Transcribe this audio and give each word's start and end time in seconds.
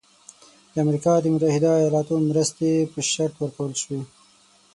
د 0.73 0.75
امریکا 0.85 1.13
د 1.19 1.25
متحده 1.33 1.71
ایالاتو 1.81 2.15
مرستې 2.29 2.71
په 2.91 2.99
شرط 3.11 3.33
ورکول 3.41 3.71
شوی. 3.81 3.99